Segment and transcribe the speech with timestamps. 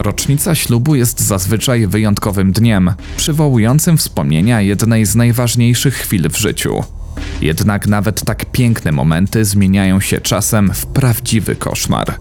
[0.00, 6.84] Rocznica ślubu jest zazwyczaj wyjątkowym dniem, przywołującym wspomnienia jednej z najważniejszych chwil w życiu.
[7.40, 12.14] Jednak nawet tak piękne momenty zmieniają się czasem w prawdziwy koszmar.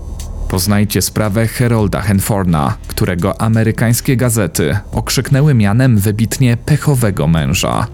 [0.50, 7.88] Poznajcie sprawę Herolda Henforna, którego amerykańskie gazety okrzyknęły mianem wybitnie pechowego męża.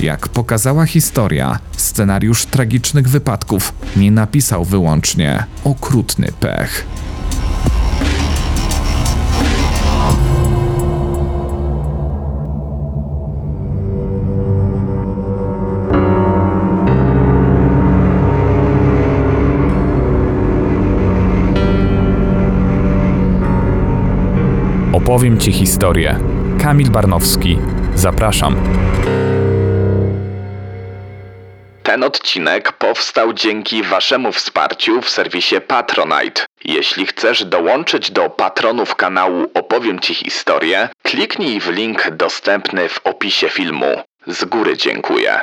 [0.00, 6.86] Jak pokazała historia, scenariusz tragicznych wypadków nie napisał wyłącznie okrutny pech.
[25.16, 26.18] Opowiem Ci historię.
[26.62, 27.58] Kamil Barnowski.
[27.94, 28.56] Zapraszam.
[31.82, 36.46] Ten odcinek powstał dzięki Waszemu wsparciu w serwisie Patronite.
[36.64, 43.48] Jeśli chcesz dołączyć do patronów kanału Opowiem Ci historię, kliknij w link dostępny w opisie
[43.48, 43.86] filmu.
[44.26, 45.40] Z góry dziękuję.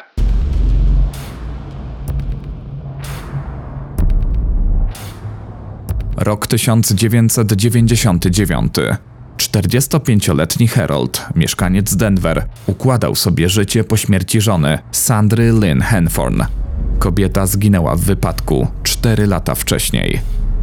[6.18, 8.74] Rok 1999.
[9.50, 16.42] 45-letni Harold, mieszkaniec Denver, układał sobie życie po śmierci żony, Sandry Lynn Henforn.
[17.00, 20.22] Kobieta zginęła w wypadku 4 lata wcześniej.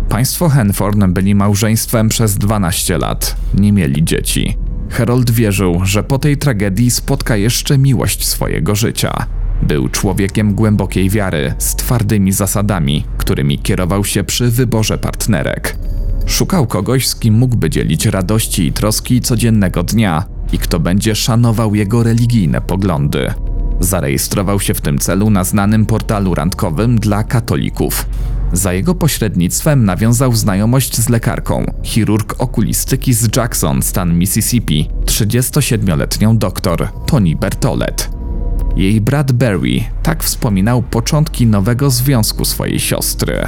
[0.09, 4.57] Państwo Henforn byli małżeństwem przez 12 lat, nie mieli dzieci.
[4.91, 9.27] Harold wierzył, że po tej tragedii spotka jeszcze miłość swojego życia.
[9.63, 15.77] Był człowiekiem głębokiej wiary, z twardymi zasadami, którymi kierował się przy wyborze partnerek.
[16.27, 21.75] Szukał kogoś, z kim mógłby dzielić radości i troski codziennego dnia i kto będzie szanował
[21.75, 23.33] jego religijne poglądy.
[23.81, 28.07] Zarejestrował się w tym celu na znanym portalu randkowym dla katolików.
[28.53, 36.89] Za jego pośrednictwem nawiązał znajomość z lekarką, chirurg okulistyki z Jackson, stan Mississippi, 37-letnią doktor
[37.07, 38.11] Toni Bertolet.
[38.77, 43.43] Jej brat Barry tak wspominał początki nowego związku swojej siostry.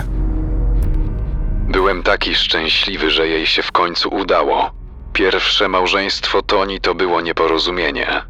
[1.72, 4.70] Byłem taki szczęśliwy, że jej się w końcu udało.
[5.12, 8.22] Pierwsze małżeństwo Toni to było nieporozumienie.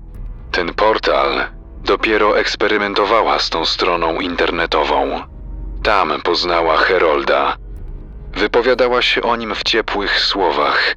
[0.51, 1.45] Ten portal
[1.85, 5.21] dopiero eksperymentowała z tą stroną internetową.
[5.83, 7.57] Tam poznała Herolda.
[8.35, 10.95] Wypowiadała się o nim w ciepłych słowach.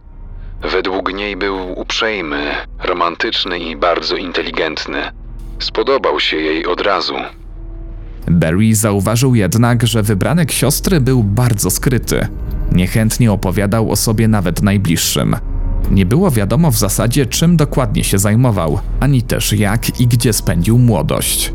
[0.62, 5.12] Według niej był uprzejmy, romantyczny i bardzo inteligentny.
[5.60, 7.16] Spodobał się jej od razu.
[8.28, 12.28] Barry zauważył jednak, że wybranek siostry był bardzo skryty.
[12.72, 15.36] Niechętnie opowiadał o sobie nawet najbliższym.
[15.92, 20.78] Nie było wiadomo w zasadzie, czym dokładnie się zajmował, ani też jak i gdzie spędził
[20.78, 21.54] młodość.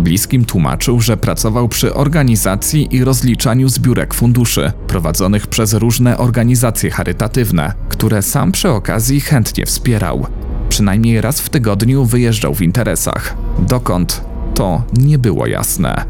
[0.00, 7.72] Bliskim tłumaczył, że pracował przy organizacji i rozliczaniu zbiórek funduszy, prowadzonych przez różne organizacje charytatywne,
[7.88, 10.26] które sam przy okazji chętnie wspierał.
[10.68, 13.36] Przynajmniej raz w tygodniu wyjeżdżał w interesach.
[13.58, 14.35] Dokąd?
[14.56, 16.04] To nie było jasne.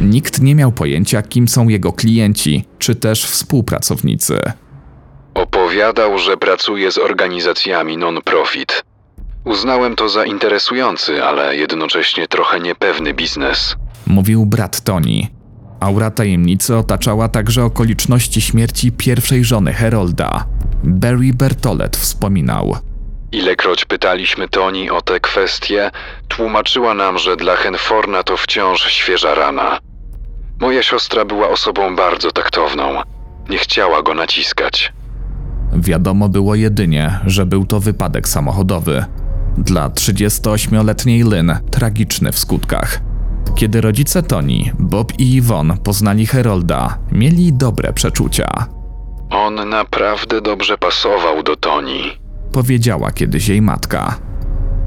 [0.00, 4.40] Nikt nie miał pojęcia, kim są jego klienci, czy też współpracownicy.
[5.34, 8.82] Opowiadał, że pracuje z organizacjami non-profit.
[9.44, 13.76] Uznałem to za interesujący, ale jednocześnie trochę niepewny biznes.
[14.06, 15.30] Mówił brat Toni.
[15.80, 20.46] Aura tajemnicy otaczała także okoliczności śmierci pierwszej żony Herolda.
[20.84, 22.76] Barry Bertolet wspominał.
[23.32, 25.90] Ilekroć pytaliśmy Toni o te kwestie,
[26.28, 29.78] tłumaczyła nam, że dla Henforna to wciąż świeża rana.
[30.60, 33.02] Moja siostra była osobą bardzo taktowną.
[33.48, 34.92] Nie chciała go naciskać.
[35.72, 39.04] Wiadomo było jedynie, że był to wypadek samochodowy.
[39.58, 43.00] Dla 38-letniej Lynn tragiczny w skutkach.
[43.54, 48.66] Kiedy rodzice Toni, Bob i Yvonne poznali Herolda, mieli dobre przeczucia.
[49.30, 52.21] On naprawdę dobrze pasował do Toni.
[52.52, 54.18] Powiedziała kiedyś jej matka.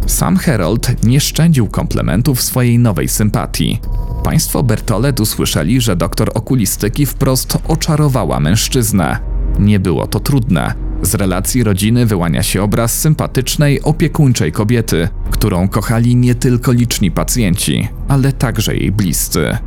[0.08, 3.80] Sam Harold nie szczędził komplementów swojej nowej sympatii.
[4.24, 9.20] Państwo Bertolet usłyszeli, że doktor okulistyki wprost oczarowała mężczyznę.
[9.60, 10.74] Nie było to trudne.
[11.02, 17.88] Z relacji rodziny wyłania się obraz sympatycznej, opiekuńczej kobiety, którą kochali nie tylko liczni pacjenci,
[18.08, 19.58] ale także jej bliscy.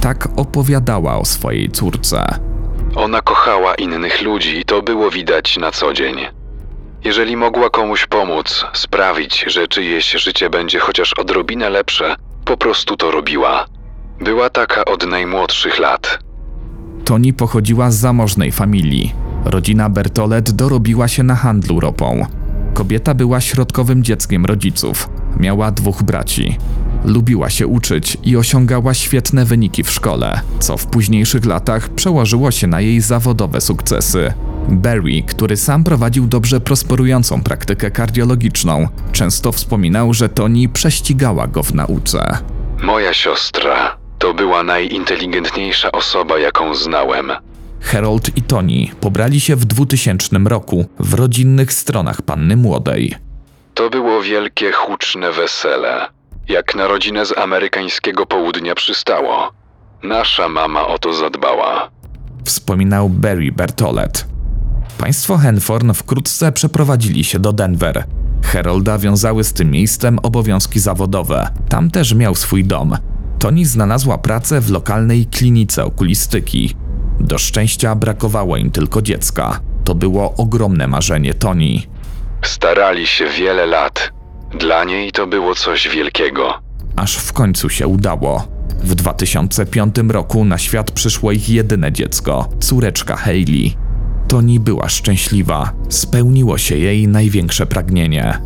[0.00, 2.26] Tak opowiadała o swojej córce.
[2.94, 6.35] Ona kochała innych ludzi i to było widać na co dzień.
[7.06, 13.10] Jeżeli mogła komuś pomóc, sprawić, że czyjeś życie będzie chociaż odrobinę lepsze, po prostu to
[13.10, 13.66] robiła.
[14.20, 16.18] Była taka od najmłodszych lat.
[17.04, 19.12] Toni pochodziła z zamożnej familii.
[19.44, 22.26] Rodzina Bertolet dorobiła się na handlu ropą.
[22.74, 25.08] Kobieta była środkowym dzieckiem rodziców.
[25.40, 26.56] Miała dwóch braci.
[27.04, 32.66] Lubiła się uczyć i osiągała świetne wyniki w szkole, co w późniejszych latach przełożyło się
[32.66, 34.32] na jej zawodowe sukcesy.
[34.68, 41.74] Barry, który sam prowadził dobrze prosperującą praktykę kardiologiczną, często wspominał, że Toni prześcigała go w
[41.74, 42.38] nauce.
[42.82, 47.32] Moja siostra to była najinteligentniejsza osoba, jaką znałem.
[47.80, 53.14] Harold i Toni pobrali się w 2000 roku w rodzinnych stronach panny młodej.
[53.74, 56.06] To było wielkie, huczne wesele.
[56.48, 59.52] Jak na rodzinę z amerykańskiego południa przystało.
[60.02, 61.90] Nasza mama o to zadbała.
[62.44, 64.35] Wspominał Barry Bertolet.
[64.98, 68.04] Państwo Henforn wkrótce przeprowadzili się do Denver.
[68.44, 71.48] Harolda wiązały z tym miejscem obowiązki zawodowe.
[71.68, 72.96] Tam też miał swój dom.
[73.38, 76.74] Toni znalazła pracę w lokalnej klinice okulistyki.
[77.20, 79.60] Do szczęścia brakowało im tylko dziecka.
[79.84, 81.86] To było ogromne marzenie Toni.
[82.44, 84.12] Starali się wiele lat.
[84.58, 86.54] Dla niej to było coś wielkiego.
[86.96, 88.48] aż w końcu się udało.
[88.82, 93.76] W 2005 roku na świat przyszło ich jedyne dziecko, córeczka Hailey.
[94.28, 98.38] Toni była szczęśliwa, spełniło się jej największe pragnienie.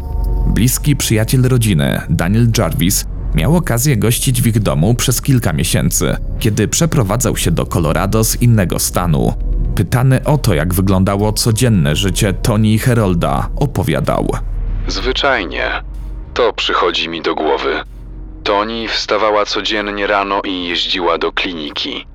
[0.47, 3.05] Bliski przyjaciel rodziny, Daniel Jarvis,
[3.35, 8.43] miał okazję gościć w ich domu przez kilka miesięcy, kiedy przeprowadzał się do Colorado z
[8.43, 9.35] innego stanu.
[9.75, 14.29] Pytany o to, jak wyglądało codzienne życie Toni i Herolda, opowiadał.
[14.89, 15.83] Zwyczajnie.
[16.35, 17.75] To przychodzi mi do głowy.
[18.43, 22.07] Toni wstawała codziennie rano i jeździła do kliniki.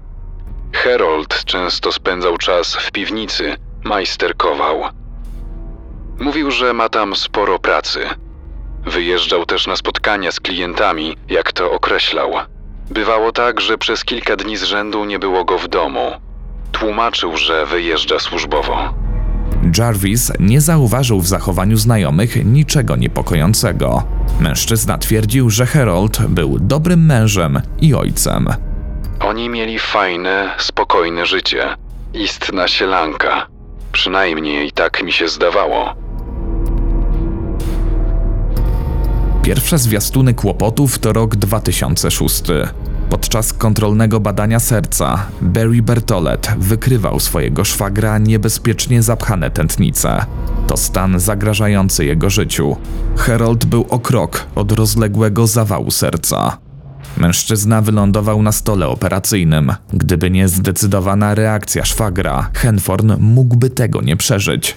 [0.76, 4.82] Harold często spędzał czas w piwnicy, majsterkował.
[6.20, 8.00] Mówił, że ma tam sporo pracy.
[8.86, 12.32] Wyjeżdżał też na spotkania z klientami, jak to określał.
[12.90, 16.12] Bywało tak, że przez kilka dni z rzędu nie było go w domu.
[16.72, 18.94] Tłumaczył, że wyjeżdża służbowo.
[19.78, 24.04] Jarvis nie zauważył w zachowaniu znajomych niczego niepokojącego.
[24.40, 28.50] Mężczyzna twierdził, że Harold był dobrym mężem i ojcem.
[29.20, 31.76] Oni mieli fajne, spokojne życie.
[32.14, 33.48] Istna sielanka.
[33.92, 35.96] Przynajmniej tak mi się zdawało.
[39.44, 42.44] Pierwsze zwiastuny kłopotów to rok 2006.
[43.10, 50.26] Podczas kontrolnego badania serca Barry Bertolet wykrywał swojego szwagra niebezpiecznie zapchane tętnice.
[50.68, 52.78] To stan zagrażający jego życiu.
[53.18, 56.65] Harold był o krok od rozległego zawału serca.
[57.18, 59.74] Mężczyzna wylądował na stole operacyjnym.
[59.94, 64.76] Gdyby nie zdecydowana reakcja szwagra, Henforn mógłby tego nie przeżyć.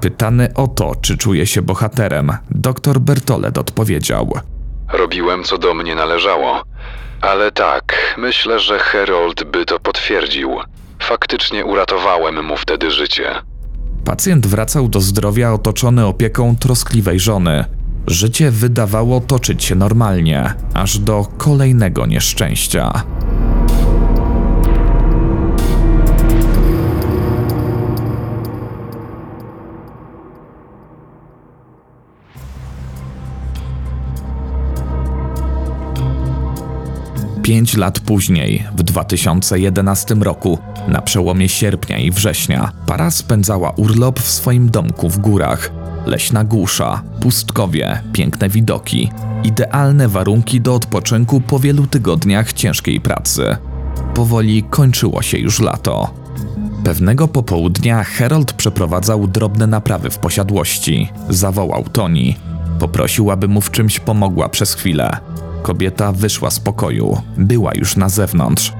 [0.00, 4.32] Pytany o to, czy czuje się bohaterem, dr Bertolet odpowiedział.
[4.92, 6.62] Robiłem co do mnie należało.
[7.20, 10.56] Ale tak, myślę, że Harold by to potwierdził.
[11.02, 13.34] Faktycznie uratowałem mu wtedy życie.
[14.04, 17.64] Pacjent wracał do zdrowia otoczony opieką troskliwej żony.
[18.06, 23.04] Życie wydawało toczyć się normalnie, aż do kolejnego nieszczęścia.
[37.42, 40.58] Pięć lat później, w 2011 roku,
[40.88, 45.70] na przełomie sierpnia i września, para spędzała urlop w swoim domku w górach.
[46.06, 49.10] Leśna gusza, pustkowie, piękne widoki,
[49.44, 53.56] idealne warunki do odpoczynku po wielu tygodniach ciężkiej pracy.
[54.14, 56.10] Powoli kończyło się już lato.
[56.84, 61.08] Pewnego popołudnia Harold przeprowadzał drobne naprawy w posiadłości.
[61.28, 62.36] Zawołał Toni.
[62.78, 65.16] Poprosił, aby mu w czymś pomogła przez chwilę.
[65.62, 68.72] Kobieta wyszła z pokoju, była już na zewnątrz.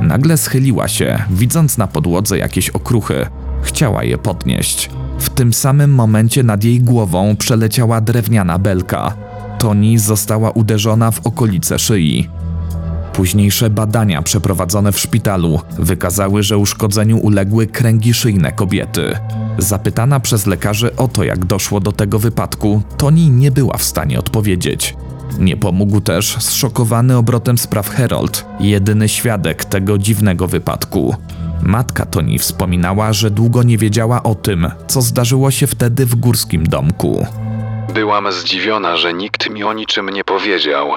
[0.00, 3.26] Nagle schyliła się, widząc na podłodze jakieś okruchy.
[3.62, 4.90] Chciała je podnieść.
[5.18, 9.14] W tym samym momencie nad jej głową przeleciała drewniana belka.
[9.58, 12.28] Toni została uderzona w okolice szyi.
[13.12, 19.18] Późniejsze badania przeprowadzone w szpitalu wykazały, że uszkodzeniu uległy kręgi szyjne kobiety.
[19.58, 24.18] Zapytana przez lekarzy o to, jak doszło do tego wypadku, Toni nie była w stanie
[24.18, 24.96] odpowiedzieć.
[25.38, 31.14] Nie pomógł też zszokowany obrotem spraw Harold, jedyny świadek tego dziwnego wypadku.
[31.62, 36.64] Matka Toni wspominała, że długo nie wiedziała o tym, co zdarzyło się wtedy w górskim
[36.66, 37.26] domku.
[37.94, 40.92] Byłam zdziwiona, że nikt mi o niczym nie powiedział.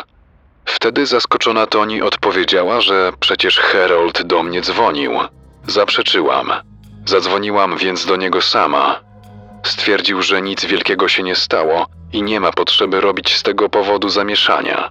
[0.65, 5.11] Wtedy zaskoczona Toni odpowiedziała, że przecież Harold do mnie dzwonił.
[5.67, 6.51] Zaprzeczyłam.
[7.05, 8.99] Zadzwoniłam więc do niego sama.
[9.63, 14.09] Stwierdził, że nic wielkiego się nie stało i nie ma potrzeby robić z tego powodu
[14.09, 14.89] zamieszania.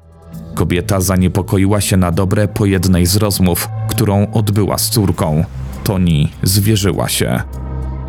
[0.54, 5.44] Kobieta zaniepokoiła się na dobre po jednej z rozmów, którą odbyła z córką.
[5.90, 7.42] Toni zwierzyła się.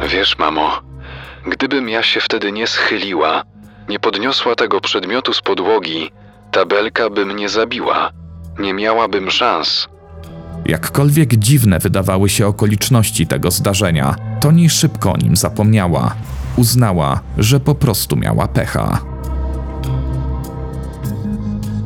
[0.10, 0.82] Wiesz, mamo,
[1.48, 3.44] gdybym ja się wtedy nie schyliła,
[3.90, 6.12] nie podniosła tego przedmiotu z podłogi,
[6.52, 8.12] ta belka by mnie zabiła.
[8.60, 9.88] Nie miałabym szans.
[10.66, 16.16] Jakkolwiek dziwne wydawały się okoliczności tego zdarzenia, Toni szybko o nim zapomniała.
[16.58, 19.11] Uznała, że po prostu miała pecha.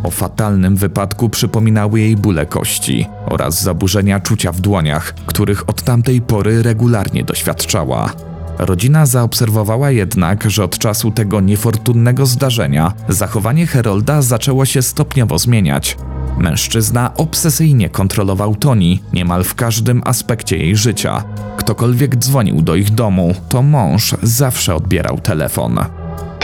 [0.05, 6.21] O fatalnym wypadku przypominały jej bóle kości oraz zaburzenia czucia w dłoniach, których od tamtej
[6.21, 8.13] pory regularnie doświadczała.
[8.57, 15.97] Rodzina zaobserwowała jednak, że od czasu tego niefortunnego zdarzenia zachowanie Herolda zaczęło się stopniowo zmieniać.
[16.37, 21.23] Mężczyzna obsesyjnie kontrolował Toni niemal w każdym aspekcie jej życia.
[21.57, 25.79] Ktokolwiek dzwonił do ich domu, to mąż zawsze odbierał telefon.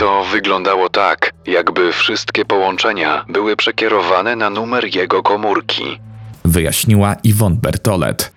[0.02, 5.98] To wyglądało tak, jakby wszystkie połączenia były przekierowane na numer jego komórki.
[6.44, 8.32] wyjaśniła Yvonne Bertolet.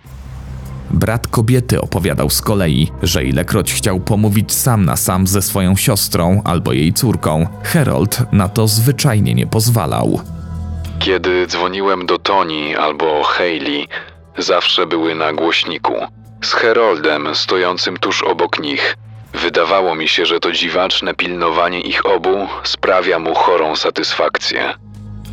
[0.91, 6.41] Brat kobiety opowiadał z kolei, że ilekroć chciał pomówić sam na sam ze swoją siostrą
[6.43, 10.21] albo jej córką, Harold na to zwyczajnie nie pozwalał.
[10.99, 13.87] Kiedy dzwoniłem do Toni albo Hayley,
[14.37, 15.93] zawsze były na głośniku.
[16.43, 18.97] Z Heroldem stojącym tuż obok nich.
[19.41, 24.73] Wydawało mi się, że to dziwaczne pilnowanie ich obu sprawia mu chorą satysfakcję.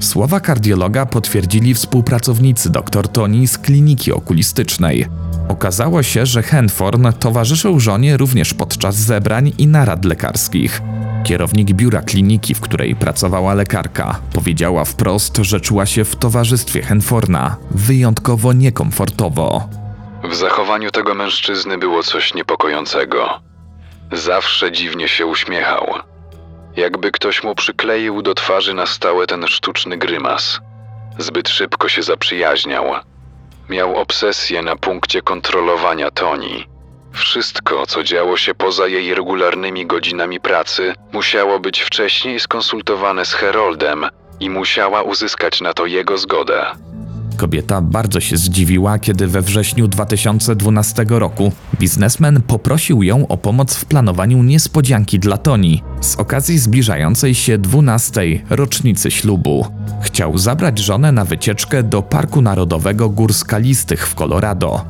[0.01, 5.07] Słowa kardiologa potwierdzili współpracownicy dr Toni z kliniki okulistycznej.
[5.49, 10.81] Okazało się, że Henforn towarzyszył żonie również podczas zebrań i narad lekarskich.
[11.25, 17.57] Kierownik biura kliniki, w której pracowała lekarka, powiedziała wprost, że czuła się w towarzystwie Henforna
[17.71, 19.69] wyjątkowo niekomfortowo.
[20.31, 23.52] W zachowaniu tego mężczyzny było coś niepokojącego.
[24.13, 25.95] Zawsze dziwnie się uśmiechał.
[26.77, 30.61] Jakby ktoś mu przykleił do twarzy na stałe ten sztuczny grymas.
[31.19, 32.95] Zbyt szybko się zaprzyjaźniał.
[33.69, 36.67] Miał obsesję na punkcie kontrolowania Toni.
[37.13, 44.07] Wszystko, co działo się poza jej regularnymi godzinami pracy, musiało być wcześniej skonsultowane z Heroldem
[44.41, 46.67] i musiała uzyskać na to jego zgodę.
[47.37, 53.85] Kobieta bardzo się zdziwiła, kiedy we wrześniu 2012 roku biznesmen poprosił ją o pomoc w
[53.85, 58.21] planowaniu niespodzianki dla Toni z okazji zbliżającej się 12.
[58.51, 59.67] rocznicy ślubu.
[60.03, 64.85] Chciał zabrać żonę na wycieczkę do Parku Narodowego Gór Skalistych w Colorado.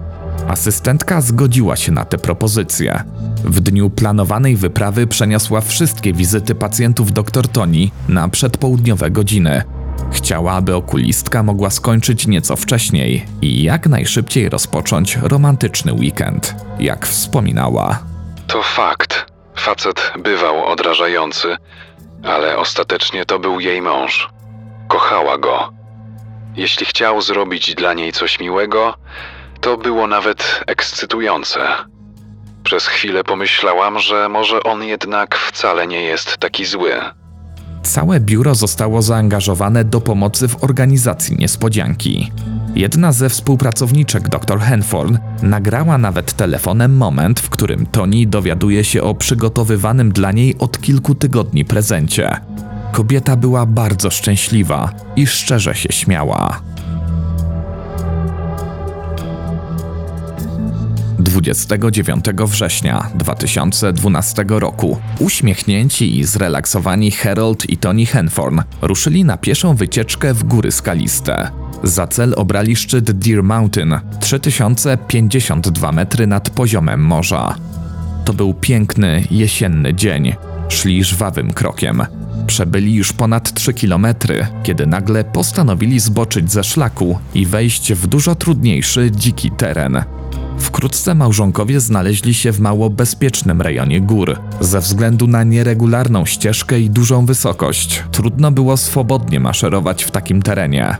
[0.48, 3.04] Asystentka zgodziła się na tę propozycję.
[3.44, 9.62] W dniu planowanej wyprawy przeniosła wszystkie wizyty pacjentów dr Toni na przedpołudniowe godziny.
[10.12, 17.98] Chciała, aby okulistka mogła skończyć nieco wcześniej i jak najszybciej rozpocząć romantyczny weekend, jak wspominała.
[18.46, 19.26] To fakt.
[19.56, 21.56] Facet bywał odrażający,
[22.24, 24.28] ale ostatecznie to był jej mąż.
[24.88, 25.72] Kochała go.
[26.56, 28.94] Jeśli chciał zrobić dla niej coś miłego,
[29.60, 31.60] to było nawet ekscytujące.
[32.64, 37.00] Przez chwilę pomyślałam, że może on jednak wcale nie jest taki zły.
[37.82, 42.32] Całe biuro zostało zaangażowane do pomocy w organizacji niespodzianki.
[42.74, 49.14] Jedna ze współpracowniczek dr Henforn nagrała nawet telefonem moment, w którym Toni dowiaduje się o
[49.14, 52.40] przygotowywanym dla niej od kilku tygodni prezencie.
[52.92, 56.71] Kobieta była bardzo szczęśliwa i szczerze się śmiała.
[61.22, 70.34] 29 września 2012 roku uśmiechnięci i zrelaksowani Harold i Tony Henforn ruszyli na pieszą wycieczkę
[70.34, 71.50] w góry skaliste.
[71.82, 77.56] Za cel obrali szczyt Deer Mountain 3052 metry nad poziomem morza.
[78.24, 80.34] To był piękny, jesienny dzień.
[80.68, 82.02] Szli żwawym krokiem.
[82.46, 88.34] Przebyli już ponad 3 kilometry, kiedy nagle postanowili zboczyć ze szlaku i wejść w dużo
[88.34, 90.04] trudniejszy, dziki teren.
[90.62, 94.38] Wkrótce małżonkowie znaleźli się w mało bezpiecznym rejonie gór.
[94.60, 100.96] Ze względu na nieregularną ścieżkę i dużą wysokość, trudno było swobodnie maszerować w takim terenie.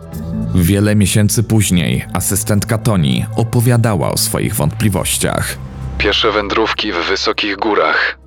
[0.55, 5.59] Wiele miesięcy później asystentka Toni opowiadała o swoich wątpliwościach.
[5.99, 8.19] Piesze wędrówki w wysokich górach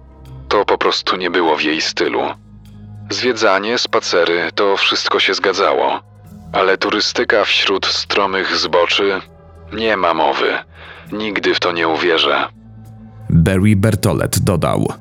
[0.50, 2.22] to po prostu nie było w jej stylu.
[3.10, 6.02] Zwiedzanie, spacery to wszystko się zgadzało,
[6.54, 9.22] ale turystyka wśród stromych zboczy
[9.74, 10.58] nie ma mowy.
[11.12, 12.48] Nigdy w to nie uwierzę.
[13.30, 14.94] Barry Bertolet dodał.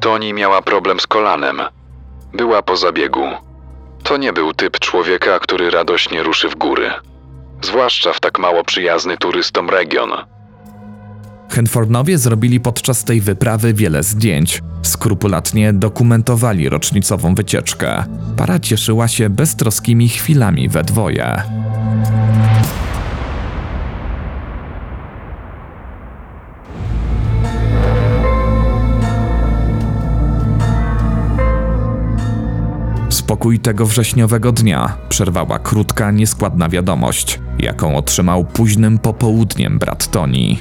[0.00, 1.60] Toni miała problem z kolanem.
[2.34, 3.24] Była po zabiegu.
[4.02, 6.90] To nie był typ człowieka, który radośnie ruszy w góry.
[7.62, 10.10] Zwłaszcza w tak mało przyjazny turystom region.
[11.50, 14.62] Henfordowie zrobili podczas tej wyprawy wiele zdjęć.
[14.82, 18.04] Skrupulatnie dokumentowali rocznicową wycieczkę.
[18.36, 21.42] Para cieszyła się beztroskimi chwilami we dwoje.
[33.30, 37.40] Spokój tego wrześniowego dnia przerwała krótka, nieskładna wiadomość.
[37.58, 40.56] jaką otrzymał późnym popołudniem brat Tony.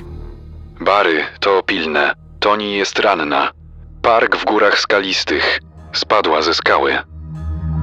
[0.85, 2.13] Bary, to pilne.
[2.39, 3.51] Toni jest ranna.
[4.01, 5.59] Park w górach skalistych.
[5.93, 6.93] Spadła ze skały.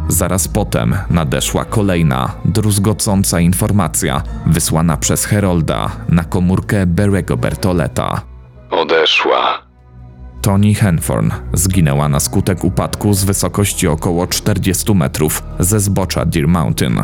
[0.08, 8.20] Zaraz potem nadeszła kolejna, druzgocąca informacja wysłana przez Herolda na komórkę Berego Bertoleta.
[8.70, 9.65] Odeszła.
[10.46, 17.02] Toni Henforn zginęła na skutek upadku z wysokości około 40 metrów ze zbocza Deer Mountain.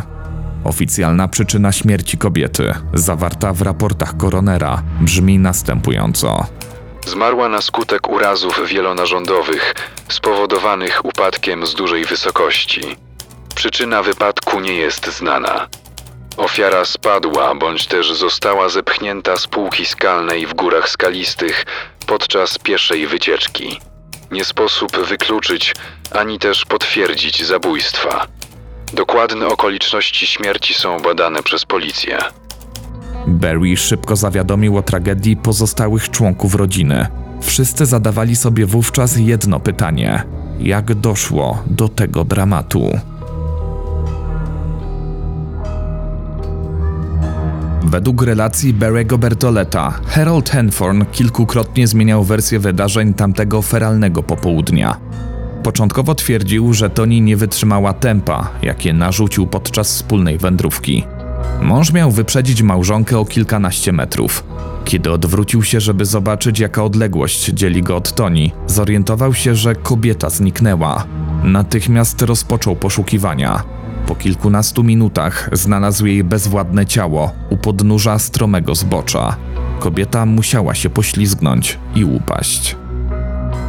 [0.64, 6.46] Oficjalna przyczyna śmierci kobiety, zawarta w raportach koronera, brzmi następująco.
[7.06, 9.74] Zmarła na skutek urazów wielonarządowych
[10.08, 12.80] spowodowanych upadkiem z dużej wysokości.
[13.54, 15.68] Przyczyna wypadku nie jest znana.
[16.36, 21.64] Ofiara spadła bądź też została zepchnięta z półki skalnej w górach skalistych
[22.06, 23.78] podczas pieszej wycieczki.
[24.30, 25.74] Nie sposób wykluczyć
[26.10, 28.26] ani też potwierdzić zabójstwa.
[28.92, 32.18] Dokładne okoliczności śmierci są badane przez policję.
[33.26, 37.06] Barry szybko zawiadomił o tragedii pozostałych członków rodziny.
[37.40, 40.24] Wszyscy zadawali sobie wówczas jedno pytanie:
[40.60, 42.98] jak doszło do tego dramatu?
[47.92, 54.96] Według relacji Barry'ego Bertoleta, Harold Henforn kilkukrotnie zmieniał wersję wydarzeń tamtego feralnego popołudnia.
[55.62, 61.04] Początkowo twierdził, że Toni nie wytrzymała tempa, jakie narzucił podczas wspólnej wędrówki.
[61.62, 64.44] Mąż miał wyprzedzić małżonkę o kilkanaście metrów.
[64.84, 70.30] Kiedy odwrócił się, żeby zobaczyć, jaka odległość dzieli go od Toni, zorientował się, że kobieta
[70.30, 71.04] zniknęła.
[71.44, 73.81] Natychmiast rozpoczął poszukiwania.
[74.06, 79.36] Po kilkunastu minutach znalazł jej bezwładne ciało u podnóża stromego zbocza.
[79.78, 82.76] Kobieta musiała się poślizgnąć i upaść.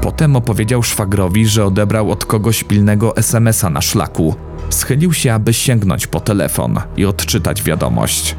[0.02, 4.36] Potem opowiedział szwagrowi, że odebrał od kogoś pilnego SMS-a na szlaku.
[4.70, 8.36] Schylił się, aby sięgnąć po telefon i odczytać wiadomość.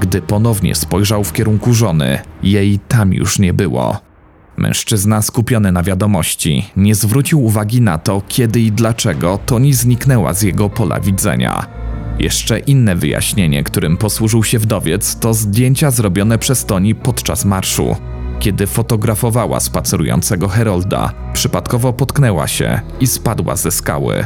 [0.00, 4.05] Gdy ponownie spojrzał w kierunku żony, jej tam już nie było.
[4.56, 10.42] Mężczyzna skupiony na wiadomości nie zwrócił uwagi na to, kiedy i dlaczego Toni zniknęła z
[10.42, 11.66] jego pola widzenia.
[12.18, 17.96] Jeszcze inne wyjaśnienie, którym posłużył się wdowiec, to zdjęcia zrobione przez Toni podczas marszu.
[18.38, 24.24] Kiedy fotografowała spacerującego Herolda, przypadkowo potknęła się i spadła ze skały.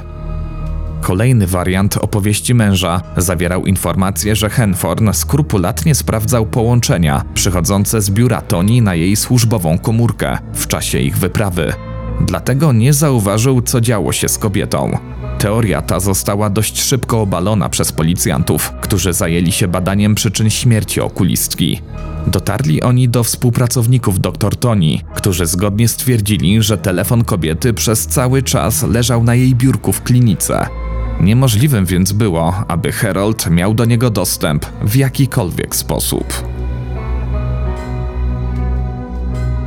[1.00, 8.82] Kolejny wariant opowieści męża zawierał informację, że Henforn skrupulatnie sprawdzał połączenia przychodzące z biura Toni
[8.82, 11.72] na jej służbową komórkę w czasie ich wyprawy.
[12.20, 14.98] Dlatego nie zauważył, co działo się z kobietą.
[15.38, 21.82] Teoria ta została dość szybko obalona przez policjantów, którzy zajęli się badaniem przyczyn śmierci okulistki.
[22.26, 28.82] Dotarli oni do współpracowników dr Toni, którzy zgodnie stwierdzili, że telefon kobiety przez cały czas
[28.82, 30.66] leżał na jej biurku w klinice.
[31.20, 36.44] Niemożliwym więc było, aby Harold miał do niego dostęp w jakikolwiek sposób.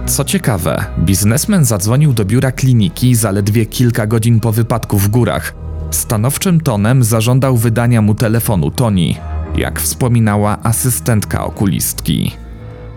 [0.06, 5.54] Co ciekawe, biznesmen zadzwonił do biura kliniki zaledwie kilka godzin po wypadku w górach.
[5.92, 9.18] Stanowczym tonem zażądał wydania mu telefonu Toni,
[9.56, 12.32] jak wspominała asystentka okulistki.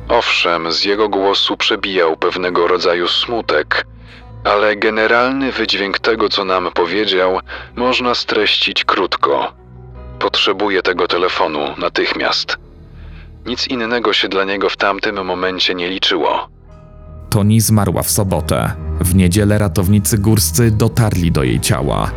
[0.09, 3.87] Owszem, z jego głosu przebijał pewnego rodzaju smutek,
[4.47, 7.41] ale generalny wydźwięk tego, co nam powiedział,
[7.77, 9.53] można streścić krótko.
[10.19, 12.57] Potrzebuję tego telefonu natychmiast.
[13.47, 16.49] Nic innego się dla niego w tamtym momencie nie liczyło.
[17.31, 18.73] Toni zmarła w sobotę.
[19.01, 22.11] W niedzielę ratownicy górscy dotarli do jej ciała.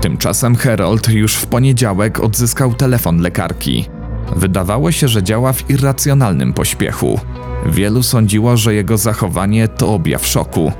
[0.00, 3.88] Tymczasem Harold już w poniedziałek odzyskał telefon lekarki.
[4.36, 7.20] Wydawało się, że działa w irracjonalnym pośpiechu.
[7.66, 10.72] Wielu sądziło, że jego zachowanie to objaw szoku.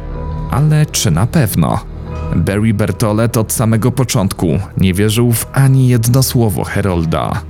[0.50, 1.80] Ale czy na pewno?
[2.36, 7.42] Barry Bertolet od samego początku nie wierzył w ani jedno słowo Herolda.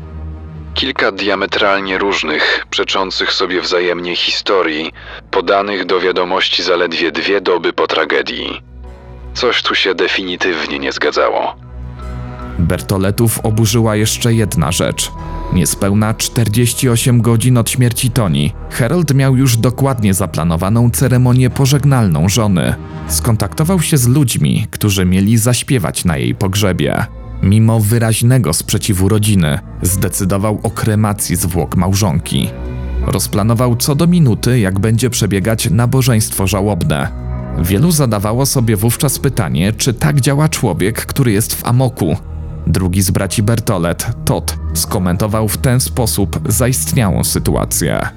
[0.75, 4.93] Kilka diametralnie różnych, przeczących sobie wzajemnie historii,
[5.31, 8.63] podanych do wiadomości zaledwie dwie doby po tragedii.
[9.35, 11.57] Coś tu się definitywnie nie zgadzało.
[12.59, 15.11] Bertoletów oburzyła jeszcze jedna rzecz.
[15.53, 22.75] Niespełna 48 godzin od śmierci Toni, Harold miał już dokładnie zaplanowaną ceremonię pożegnalną żony.
[23.09, 27.07] Skontaktował się z ludźmi, którzy mieli zaśpiewać na jej pogrzebie.
[27.43, 32.49] Mimo wyraźnego sprzeciwu rodziny, zdecydował o kremacji zwłok małżonki.
[33.07, 37.09] Rozplanował co do minuty, jak będzie przebiegać nabożeństwo żałobne.
[37.59, 42.17] Wielu zadawało sobie wówczas pytanie, czy tak działa człowiek, który jest w amoku.
[42.67, 48.09] Drugi z braci Bertolet, Todd, skomentował w ten sposób zaistniałą sytuację.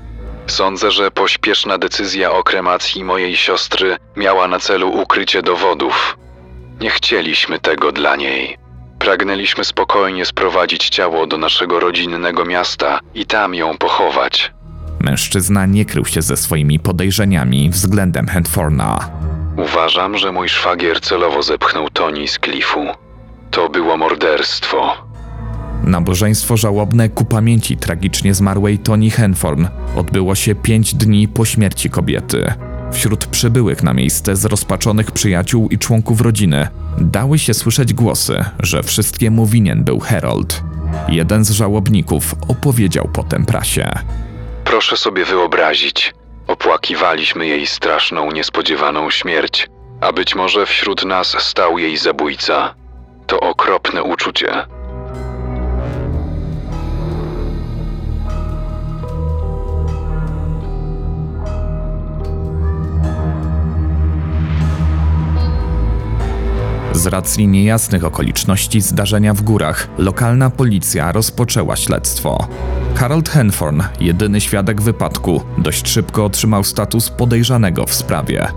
[0.48, 6.18] Sądzę, że pośpieszna decyzja o kremacji mojej siostry miała na celu ukrycie dowodów.
[6.82, 8.58] Nie chcieliśmy tego dla niej.
[9.00, 14.52] Pragnęliśmy spokojnie sprowadzić ciało do naszego rodzinnego miasta i tam ją pochować.
[15.00, 19.10] Mężczyzna nie krył się ze swoimi podejrzeniami względem Handforna.
[19.58, 22.88] Uważam, że mój szwagier celowo zepchnął Toni z klifu.
[23.52, 25.10] To było morderstwo.
[25.84, 32.54] Nabożeństwo żałobne ku pamięci tragicznie zmarłej Toni Henforn odbyło się pięć dni po śmierci kobiety.
[32.92, 39.46] Wśród przybyłych na miejsce zrozpaczonych przyjaciół i członków rodziny dały się słyszeć głosy, że wszystkiemu
[39.46, 40.64] winien był Harold.
[41.08, 43.90] Jeden z żałobników opowiedział potem prasie.
[44.64, 46.14] Proszę sobie wyobrazić,
[46.48, 49.68] opłakiwaliśmy jej straszną, niespodziewaną śmierć,
[50.02, 52.79] a być może wśród nas stał jej zabójca.
[53.30, 54.48] To okropne uczucie.
[66.94, 72.48] Z racji niejasnych okoliczności zdarzenia w górach, lokalna policja rozpoczęła śledztwo.
[72.96, 78.48] Harold Henforn, jedyny świadek wypadku, dość szybko otrzymał status podejrzanego w sprawie.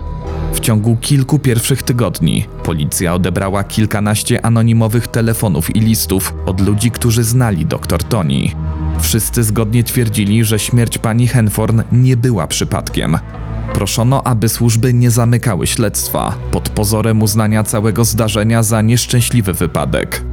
[0.53, 7.23] W ciągu kilku pierwszych tygodni policja odebrała kilkanaście anonimowych telefonów i listów od ludzi, którzy
[7.23, 8.41] znali dr Tony.
[8.99, 13.17] Wszyscy zgodnie twierdzili, że śmierć pani Henforn nie była przypadkiem.
[13.73, 20.23] Proszono, aby służby nie zamykały śledztwa pod pozorem uznania całego zdarzenia za nieszczęśliwy wypadek.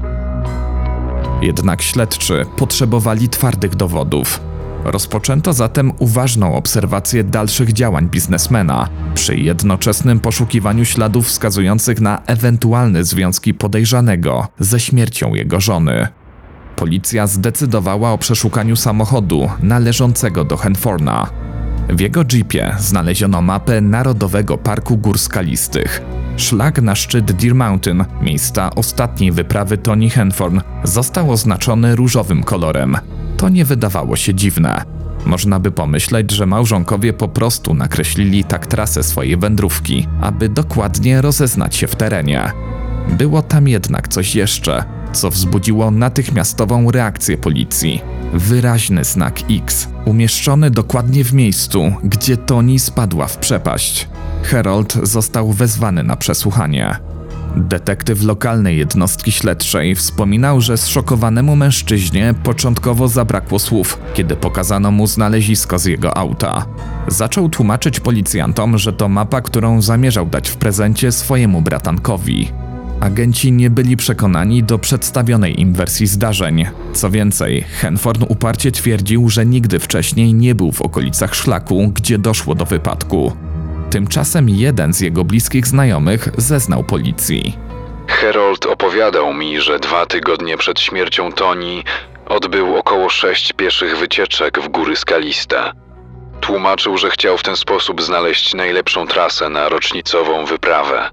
[1.43, 4.50] Jednak śledczy potrzebowali twardych dowodów.
[4.85, 13.55] Rozpoczęto zatem uważną obserwację dalszych działań biznesmena, przy jednoczesnym poszukiwaniu śladów wskazujących na ewentualne związki
[13.55, 16.09] podejrzanego ze śmiercią jego żony.
[16.77, 21.31] Policja zdecydowała o przeszukaniu samochodu należącego do Henforna.
[21.89, 26.03] W jego jeepie znaleziono mapę Narodowego Parku Gór Skalistych.
[26.37, 32.97] Szlak na szczyt Deer Mountain, miejsca ostatniej wyprawy Tony Henforn, został oznaczony różowym kolorem.
[33.41, 34.85] To nie wydawało się dziwne.
[35.27, 41.77] Można by pomyśleć, że małżonkowie po prostu nakreślili tak trasę swojej wędrówki, aby dokładnie rozeznać
[41.77, 42.53] się w terenie.
[43.09, 48.01] Było tam jednak coś jeszcze, co wzbudziło natychmiastową reakcję policji.
[48.33, 54.09] Wyraźny znak X, umieszczony dokładnie w miejscu, gdzie Toni spadła w przepaść.
[54.43, 57.10] Harold został wezwany na przesłuchanie.
[57.57, 65.79] Detektyw lokalnej jednostki śledczej wspominał, że zszokowanemu mężczyźnie początkowo zabrakło słów, kiedy pokazano mu znalezisko
[65.79, 66.67] z jego auta.
[67.09, 72.49] Zaczął tłumaczyć policjantom, że to mapa, którą zamierzał dać w prezencie swojemu bratankowi.
[73.01, 76.65] Agenci nie byli przekonani do przedstawionej im wersji zdarzeń.
[76.93, 82.55] Co więcej, Henforn uparcie twierdził, że nigdy wcześniej nie był w okolicach szlaku, gdzie doszło
[82.55, 83.33] do wypadku.
[83.91, 87.59] Tymczasem jeden z jego bliskich znajomych zeznał policji.
[88.09, 91.85] Harold opowiadał mi, że dwa tygodnie przed śmiercią Toni
[92.27, 95.73] odbył około sześć pieszych wycieczek w góry skaliste.
[96.41, 101.11] Tłumaczył, że chciał w ten sposób znaleźć najlepszą trasę na rocznicową wyprawę.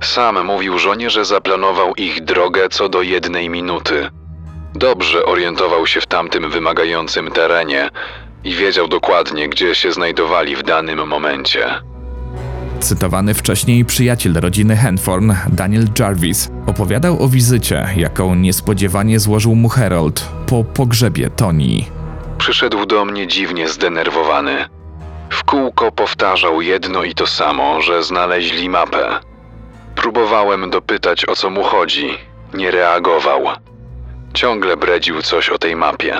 [0.00, 4.08] Sam mówił żonie, że zaplanował ich drogę co do jednej minuty.
[4.74, 7.90] Dobrze orientował się w tamtym wymagającym terenie
[8.44, 11.91] i wiedział dokładnie, gdzie się znajdowali w danym momencie.
[12.82, 20.28] Cytowany wcześniej przyjaciel rodziny Henforn, Daniel Jarvis, opowiadał o wizycie, jaką niespodziewanie złożył mu Harold
[20.46, 21.86] po pogrzebie Toni.
[22.38, 24.64] Przyszedł do mnie dziwnie zdenerwowany.
[25.30, 29.08] W kółko powtarzał jedno i to samo, że znaleźli mapę.
[29.94, 32.10] Próbowałem dopytać o co mu chodzi.
[32.54, 33.44] Nie reagował.
[34.34, 36.16] Ciągle bredził coś o tej mapie.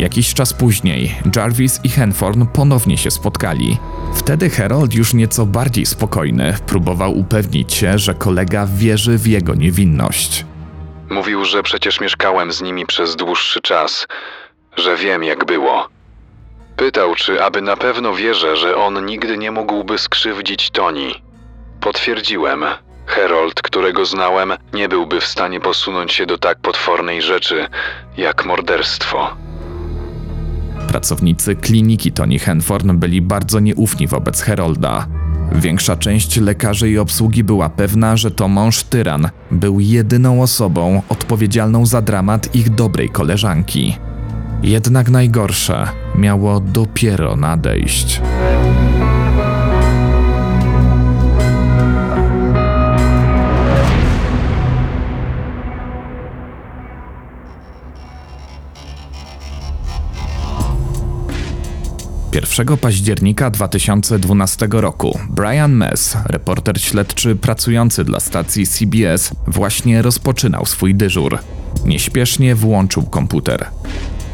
[0.00, 3.78] Jakiś czas później Jarvis i Henforn ponownie się spotkali.
[4.14, 10.44] Wtedy Harold, już nieco bardziej spokojny, próbował upewnić się, że kolega wierzy w jego niewinność.
[11.10, 14.06] Mówił, że przecież mieszkałem z nimi przez dłuższy czas,
[14.76, 15.88] że wiem jak było.
[16.76, 21.14] Pytał, czy aby na pewno wierzę, że on nigdy nie mógłby skrzywdzić Toni.
[21.80, 22.64] Potwierdziłem.
[23.06, 27.68] Harold, którego znałem, nie byłby w stanie posunąć się do tak potwornej rzeczy
[28.16, 29.49] jak morderstwo.
[30.90, 35.06] Pracownicy kliniki Tony Henforn byli bardzo nieufni wobec Herolda.
[35.52, 41.86] Większa część lekarzy i obsługi była pewna, że to mąż tyran był jedyną osobą odpowiedzialną
[41.86, 43.96] za dramat ich dobrej koleżanki.
[44.62, 48.20] Jednak najgorsze miało dopiero nadejść.
[62.32, 70.94] 1 października 2012 roku Brian Mess, reporter śledczy pracujący dla stacji CBS, właśnie rozpoczynał swój
[70.94, 71.38] dyżur.
[71.84, 73.66] Nieśpiesznie włączył komputer.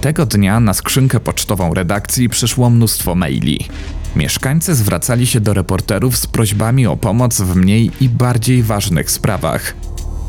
[0.00, 3.68] Tego dnia na skrzynkę pocztową redakcji przyszło mnóstwo maili.
[4.16, 9.74] Mieszkańcy zwracali się do reporterów z prośbami o pomoc w mniej i bardziej ważnych sprawach.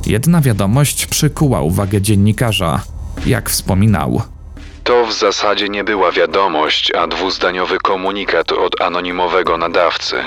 [0.06, 2.82] Jedna wiadomość przykuła uwagę dziennikarza.
[3.26, 4.22] Jak wspominał,
[4.88, 10.24] To w zasadzie nie była wiadomość, a dwuzdaniowy komunikat od anonimowego nadawcy.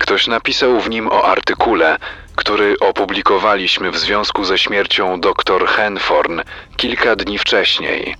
[0.00, 1.98] Ktoś napisał w nim o artykule,
[2.36, 6.40] który opublikowaliśmy w związku ze śmiercią dr Henforn
[6.76, 8.16] kilka dni wcześniej.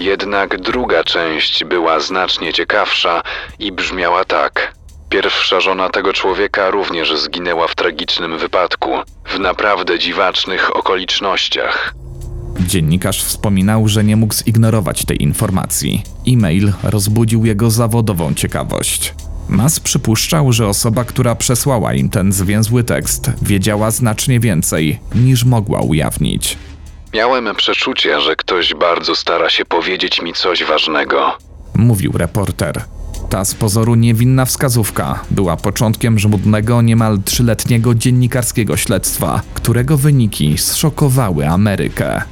[0.00, 3.22] Jednak druga część była znacznie ciekawsza
[3.58, 4.74] i brzmiała tak.
[5.10, 11.94] Pierwsza żona tego człowieka również zginęła w tragicznym wypadku, w naprawdę dziwacznych okolicznościach.
[12.66, 16.02] Dziennikarz wspominał, że nie mógł zignorować tej informacji.
[16.28, 19.14] E-mail rozbudził jego zawodową ciekawość.
[19.48, 25.80] Mas przypuszczał, że osoba, która przesłała im ten zwięzły tekst, wiedziała znacznie więcej niż mogła
[25.80, 26.58] ujawnić.
[27.14, 31.38] Miałem przeczucie, że ktoś bardzo stara się powiedzieć mi coś ważnego.
[31.74, 32.84] Mówił reporter.
[33.30, 41.48] Ta z pozoru niewinna wskazówka była początkiem żmudnego, niemal trzyletniego dziennikarskiego śledztwa, którego wyniki zszokowały
[41.48, 42.22] Amerykę.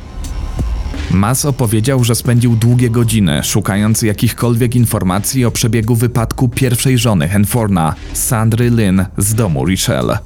[1.11, 7.95] Mas opowiedział, że spędził długie godziny szukając jakichkolwiek informacji o przebiegu wypadku pierwszej żony Henforna,
[8.13, 10.19] Sandry Lynn z domu Richelle.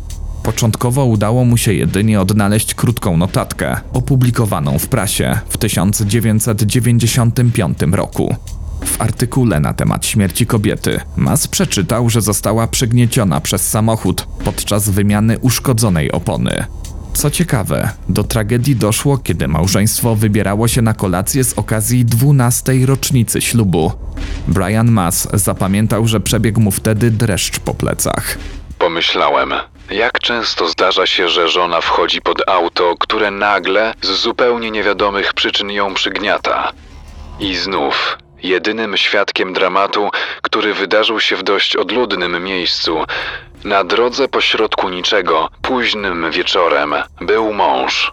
[0.42, 8.34] Początkowo udało mu się jedynie odnaleźć krótką notatkę, opublikowaną w prasie w 1995 roku.
[8.84, 15.38] W artykule na temat śmierci kobiety Mas przeczytał, że została przygnieciona przez samochód podczas wymiany
[15.38, 16.64] uszkodzonej opony.
[17.16, 22.72] Co ciekawe, do tragedii doszło, kiedy małżeństwo wybierało się na kolację z okazji 12.
[22.86, 23.92] rocznicy ślubu.
[24.48, 28.38] Brian Mas zapamiętał, że przebiegł mu wtedy dreszcz po plecach.
[28.78, 29.52] Pomyślałem,
[29.90, 35.70] jak często zdarza się, że żona wchodzi pod auto, które nagle, z zupełnie niewiadomych przyczyn
[35.70, 36.72] ją przygniata.
[37.40, 40.10] I znów, jedynym świadkiem dramatu,
[40.42, 42.98] który wydarzył się w dość odludnym miejscu,
[43.64, 48.12] na drodze pośrodku niczego, późnym wieczorem, był mąż.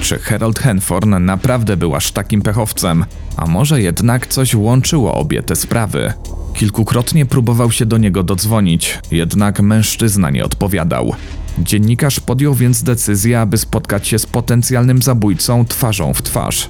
[0.00, 3.04] Czy Harold Henforn naprawdę był aż takim pechowcem?
[3.36, 6.12] A może jednak coś łączyło obie te sprawy?
[6.54, 11.14] Kilkukrotnie próbował się do niego dodzwonić, jednak mężczyzna nie odpowiadał.
[11.58, 16.68] Dziennikarz podjął więc decyzję, aby spotkać się z potencjalnym zabójcą twarzą w twarz.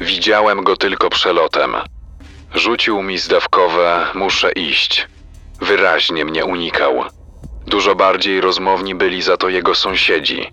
[0.00, 1.74] Widziałem go tylko przelotem.
[2.54, 5.08] Rzucił mi zdawkowe, muszę iść.
[5.60, 6.92] Wyraźnie mnie unikał.
[7.66, 10.52] Dużo bardziej rozmowni byli za to jego sąsiedzi.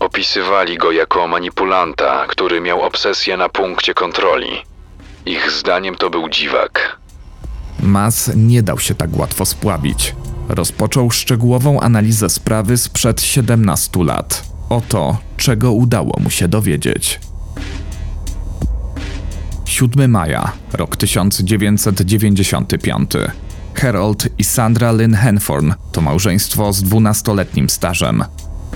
[0.00, 4.62] Opisywali go jako manipulanta, który miał obsesję na punkcie kontroli.
[5.26, 6.98] Ich zdaniem to był dziwak.
[7.80, 10.14] Mas nie dał się tak łatwo spławić.
[10.48, 14.44] Rozpoczął szczegółową analizę sprawy sprzed 17 lat.
[14.70, 17.20] Oto, czego udało mu się dowiedzieć.
[19.74, 23.10] 7 maja, rok 1995.
[23.74, 28.24] Harold i Sandra Lynn Henforn to małżeństwo z 12-letnim stażem.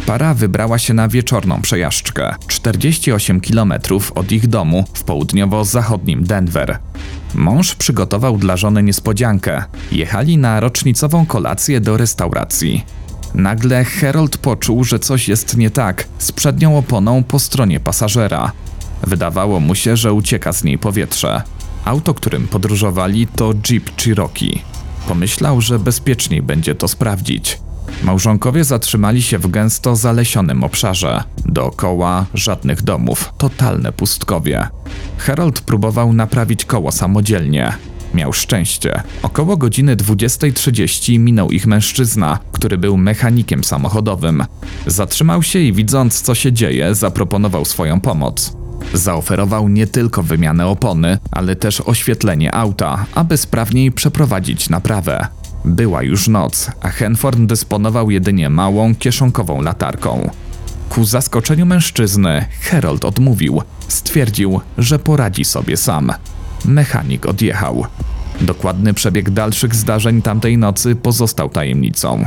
[0.07, 3.75] Para wybrała się na wieczorną przejażdżkę 48 km
[4.15, 6.79] od ich domu w południowo-zachodnim Denver.
[7.35, 9.65] Mąż przygotował dla żony niespodziankę.
[9.93, 12.85] Jechali na rocznicową kolację do restauracji.
[13.35, 18.53] Nagle Harold poczuł, że coś jest nie tak z przednią oponą po stronie pasażera.
[19.03, 21.43] Wydawało mu się, że ucieka z niej powietrze.
[21.85, 24.63] Auto, którym podróżowali, to Jeep Cherokee.
[25.09, 27.59] Pomyślał, że bezpieczniej będzie to sprawdzić.
[28.03, 31.23] Małżonkowie zatrzymali się w gęsto zalesionym obszarze.
[31.47, 34.69] Dookoła żadnych domów, totalne pustkowie.
[35.19, 37.73] Harold próbował naprawić koło samodzielnie.
[38.15, 39.03] Miał szczęście.
[39.23, 44.45] Około godziny 20.30 minął ich mężczyzna, który był mechanikiem samochodowym.
[44.87, 48.57] Zatrzymał się i widząc, co się dzieje, zaproponował swoją pomoc.
[48.95, 55.27] Zaoferował nie tylko wymianę opony, ale też oświetlenie auta, aby sprawniej przeprowadzić naprawę.
[55.65, 60.31] Była już noc, a Henforn dysponował jedynie małą, kieszonkową latarką.
[60.89, 63.63] Ku zaskoczeniu mężczyzny, Harold odmówił.
[63.89, 66.13] Stwierdził, że poradzi sobie sam.
[66.65, 67.87] Mechanik odjechał.
[68.41, 72.25] Dokładny przebieg dalszych zdarzeń tamtej nocy pozostał tajemnicą.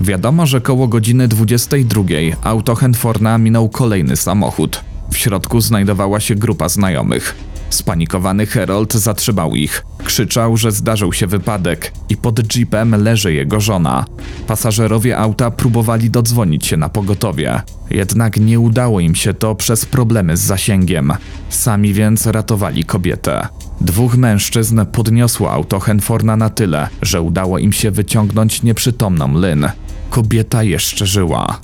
[0.00, 2.02] Wiadomo, że koło godziny 22
[2.42, 4.91] auto Henforna minął kolejny samochód.
[5.12, 7.34] W środku znajdowała się grupa znajomych.
[7.70, 9.84] Spanikowany Harold zatrzymał ich.
[10.04, 14.04] Krzyczał, że zdarzył się wypadek i pod jeepem leży jego żona.
[14.46, 17.62] Pasażerowie auta próbowali dodzwonić się na pogotowie.
[17.90, 21.12] Jednak nie udało im się to przez problemy z zasięgiem.
[21.48, 23.48] Sami więc ratowali kobietę.
[23.80, 29.68] Dwóch mężczyzn podniosło auto Henforna na tyle, że udało im się wyciągnąć nieprzytomną Lynn.
[30.10, 31.60] Kobieta jeszcze żyła.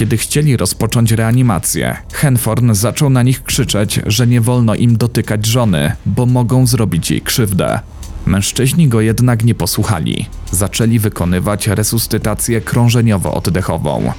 [0.00, 5.92] Kiedy chcieli rozpocząć reanimację, Henforn zaczął na nich krzyczeć, że nie wolno im dotykać żony,
[6.06, 7.80] bo mogą zrobić jej krzywdę.
[8.26, 10.26] Mężczyźni go jednak nie posłuchali.
[10.50, 14.12] Zaczęli wykonywać resuscytację krążeniowo-oddechową.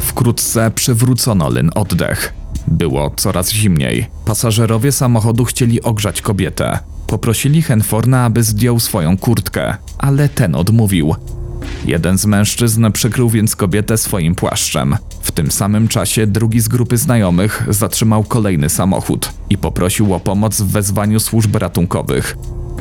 [0.00, 2.34] Wkrótce przywrócono Lynn oddech.
[2.66, 4.06] Było coraz zimniej.
[4.24, 6.78] Pasażerowie samochodu chcieli ogrzać kobietę.
[7.06, 11.14] Poprosili Henforna, aby zdjął swoją kurtkę, ale ten odmówił.
[11.84, 14.96] Jeden z mężczyzn przykrył więc kobietę swoim płaszczem.
[15.22, 20.60] W tym samym czasie drugi z grupy znajomych zatrzymał kolejny samochód i poprosił o pomoc
[20.60, 22.36] w wezwaniu służb ratunkowych.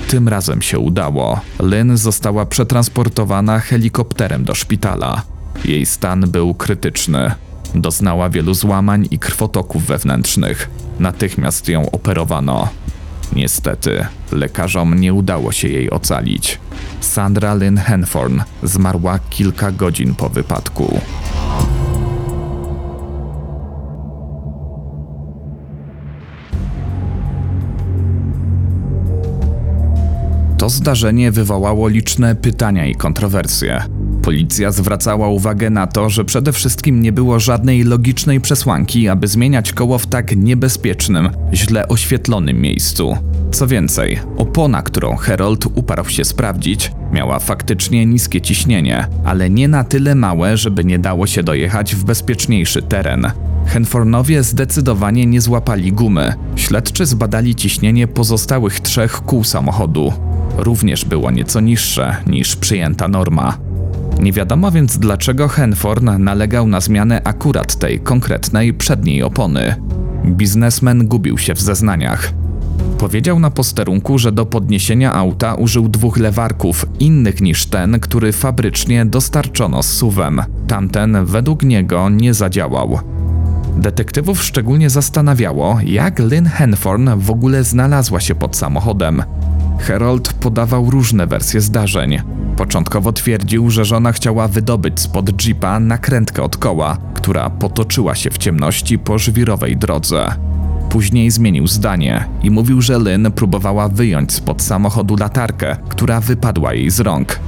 [0.07, 1.41] Tym razem się udało.
[1.59, 5.21] Lynn została przetransportowana helikopterem do szpitala.
[5.65, 7.31] Jej stan był krytyczny.
[7.75, 10.69] Doznała wielu złamań i krwotoków wewnętrznych.
[10.99, 12.69] Natychmiast ją operowano.
[13.33, 16.59] Niestety, lekarzom nie udało się jej ocalić.
[17.01, 20.99] Sandra Lynn Henforn zmarła kilka godzin po wypadku.
[30.57, 33.83] To zdarzenie wywołało liczne pytania i kontrowersje.
[34.29, 39.73] Policja zwracała uwagę na to, że przede wszystkim nie było żadnej logicznej przesłanki, aby zmieniać
[39.73, 43.17] koło w tak niebezpiecznym, źle oświetlonym miejscu.
[43.51, 49.83] Co więcej, opona, którą Herold uparł się sprawdzić, miała faktycznie niskie ciśnienie, ale nie na
[49.83, 53.31] tyle małe, żeby nie dało się dojechać w bezpieczniejszy teren.
[53.65, 56.33] Henfornowie zdecydowanie nie złapali gumy.
[56.55, 60.13] Śledczy zbadali ciśnienie pozostałych trzech kół samochodu.
[60.57, 63.68] Również było nieco niższe niż przyjęta norma.
[64.19, 69.75] Nie wiadomo więc dlaczego Henforn nalegał na zmianę akurat tej konkretnej przedniej opony.
[70.25, 72.33] Biznesmen gubił się w zeznaniach.
[72.97, 79.05] Powiedział na posterunku, że do podniesienia auta użył dwóch lewarków, innych niż ten, który fabrycznie
[79.05, 80.41] dostarczono z suwem.
[80.67, 82.99] Tamten według niego nie zadziałał.
[83.77, 89.23] Detektywów szczególnie zastanawiało, jak Lynn Henforn w ogóle znalazła się pod samochodem.
[89.79, 92.21] Harold podawał różne wersje zdarzeń.
[92.59, 98.37] Początkowo twierdził, że żona chciała wydobyć spod jeepa nakrętkę od koła, która potoczyła się w
[98.37, 100.27] ciemności po żwirowej drodze.
[100.89, 106.89] Później zmienił zdanie i mówił, że Lynn próbowała wyjąć spod samochodu latarkę, która wypadła jej
[106.89, 107.39] z rąk.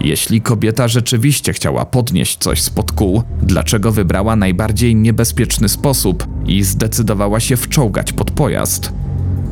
[0.00, 7.40] Jeśli kobieta rzeczywiście chciała podnieść coś spod kół, dlaczego wybrała najbardziej niebezpieczny sposób i zdecydowała
[7.40, 8.92] się wczołgać pod pojazd?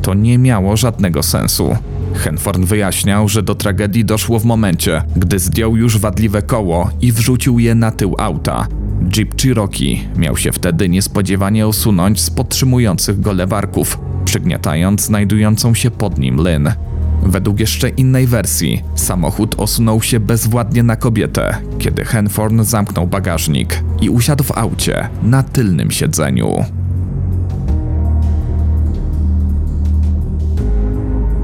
[0.01, 1.75] To nie miało żadnego sensu.
[2.13, 7.59] Henforn wyjaśniał, że do tragedii doszło w momencie, gdy zdjął już wadliwe koło i wrzucił
[7.59, 8.67] je na tył auta.
[9.17, 16.17] Jeep Cherokee miał się wtedy niespodziewanie osunąć z podtrzymujących go lewarków, przygniatając znajdującą się pod
[16.17, 16.71] nim Lynn.
[17.23, 24.09] Według jeszcze innej wersji, samochód osunął się bezwładnie na kobietę, kiedy Henforn zamknął bagażnik i
[24.09, 26.65] usiadł w aucie na tylnym siedzeniu.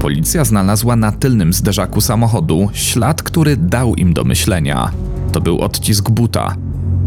[0.06, 4.90] Policja znalazła na tylnym zderzaku samochodu ślad, który dał im do myślenia.
[5.32, 6.54] To był odcisk buta.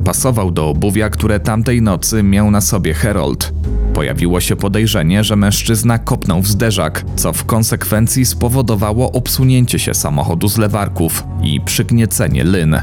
[0.05, 3.53] Pasował do obuwia, które tamtej nocy miał na sobie Harold.
[3.93, 10.49] Pojawiło się podejrzenie, że mężczyzna kopnął w zderzak, co w konsekwencji spowodowało obsunięcie się samochodu
[10.49, 12.75] z lewarków i przygniecenie Lynn.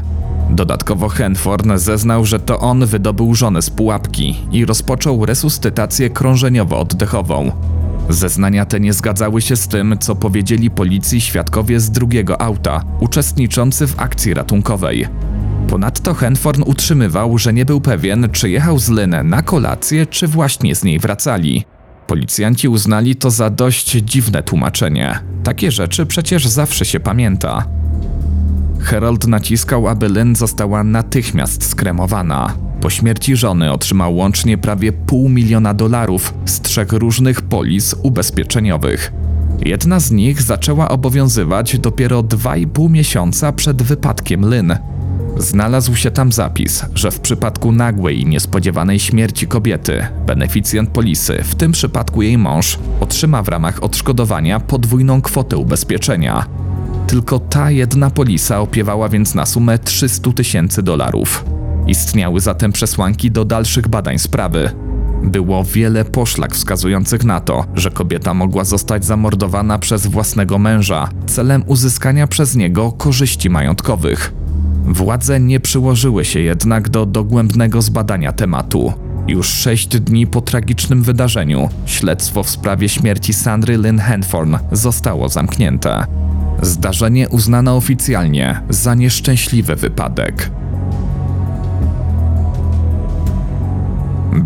[0.49, 7.51] Dodatkowo Henforn zeznał, że to on wydobył żonę z pułapki i rozpoczął resuscytację krążeniowo-oddechową.
[8.09, 13.87] Zeznania te nie zgadzały się z tym, co powiedzieli policji świadkowie z drugiego auta, uczestniczący
[13.87, 15.07] w akcji ratunkowej.
[15.67, 20.75] Ponadto Henforn utrzymywał, że nie był pewien, czy jechał z Lynn na kolację, czy właśnie
[20.75, 21.65] z niej wracali.
[22.07, 25.19] Policjanci uznali to za dość dziwne tłumaczenie.
[25.43, 27.65] Takie rzeczy przecież zawsze się pamięta.
[28.79, 32.66] Harold naciskał, aby Lynn została natychmiast skremowana.
[32.87, 39.13] Po śmierci żony otrzymał łącznie prawie pół miliona dolarów z trzech różnych polis ubezpieczeniowych.
[39.65, 44.75] Jedna z nich zaczęła obowiązywać dopiero 2,5 miesiąca przed wypadkiem Lynn.
[45.37, 51.55] Znalazł się tam zapis, że w przypadku nagłej i niespodziewanej śmierci kobiety, beneficjent polisy, w
[51.55, 56.45] tym przypadku jej mąż, otrzyma w ramach odszkodowania podwójną kwotę ubezpieczenia.
[57.07, 61.45] Tylko ta jedna polisa opiewała więc na sumę 300 tysięcy dolarów.
[61.87, 64.71] Istniały zatem przesłanki do dalszych badań sprawy.
[65.23, 71.63] Było wiele poszlak wskazujących na to, że kobieta mogła zostać zamordowana przez własnego męża celem
[71.67, 74.33] uzyskania przez niego korzyści majątkowych.
[74.85, 78.93] Władze nie przyłożyły się jednak do dogłębnego zbadania tematu.
[79.27, 86.05] Już sześć dni po tragicznym wydarzeniu śledztwo w sprawie śmierci Sandry Lynn Hanforn zostało zamknięte.
[86.61, 90.51] Zdarzenie uznano oficjalnie za nieszczęśliwy wypadek.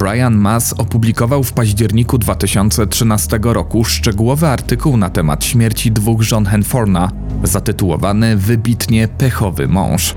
[0.01, 7.11] Brian Mass opublikował w październiku 2013 roku szczegółowy artykuł na temat śmierci dwóch żon Henforna,
[7.43, 10.15] zatytułowany Wybitnie pechowy mąż.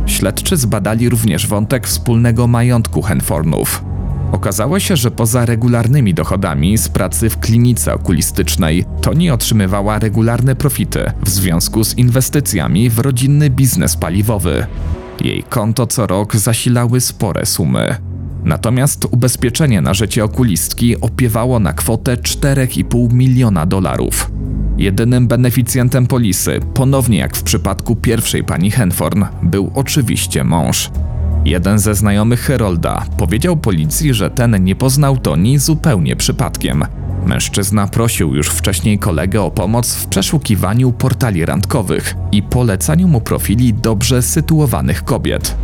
[0.05, 3.83] Śledczy zbadali również wątek wspólnego majątku Henfornów.
[4.31, 11.11] Okazało się, że poza regularnymi dochodami z pracy w klinice okulistycznej, Toni otrzymywała regularne profity
[11.25, 14.65] w związku z inwestycjami w rodzinny biznes paliwowy.
[15.21, 17.95] Jej konto co rok zasilały spore sumy.
[18.43, 24.31] Natomiast ubezpieczenie na życie okulistki opiewało na kwotę 4,5 miliona dolarów.
[24.77, 30.91] Jedynym beneficjentem polisy, ponownie jak w przypadku pierwszej pani Henforn, był oczywiście mąż.
[31.45, 36.85] Jeden ze znajomych Herolda powiedział policji, że ten nie poznał Toni zupełnie przypadkiem.
[37.25, 43.73] Mężczyzna prosił już wcześniej kolegę o pomoc w przeszukiwaniu portali randkowych i polecaniu mu profili
[43.73, 45.55] dobrze sytuowanych kobiet.